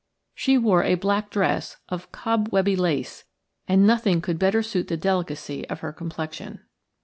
[0.33, 3.25] She wore a black dress of cobwebby lace,
[3.67, 6.61] and nothing could better suit the delicacy of her complexion.